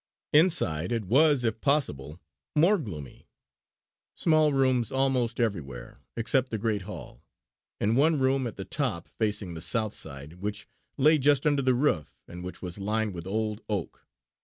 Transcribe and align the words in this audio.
Inside 0.33 0.91
it 0.91 1.05
was, 1.05 1.43
if 1.43 1.61
possible, 1.61 2.19
more 2.55 2.79
gloomy. 2.79 3.27
Small 4.15 4.51
rooms 4.51 4.91
almost 4.91 5.39
everywhere, 5.39 5.99
except 6.17 6.49
the 6.49 6.57
great 6.57 6.81
hall, 6.89 7.23
and 7.79 7.95
one 7.95 8.17
room 8.17 8.47
at 8.47 8.55
the 8.57 8.65
top 8.65 9.07
facing 9.19 9.53
the 9.53 9.61
south 9.61 9.93
side 9.93 10.41
which 10.41 10.67
lay 10.97 11.19
just 11.19 11.45
under 11.45 11.61
the 11.61 11.75
roof 11.75 12.15
and 12.27 12.43
which 12.43 12.63
was 12.63 12.79
lined 12.79 13.13
with 13.13 13.27
old 13.27 13.61
oak. 13.69 14.07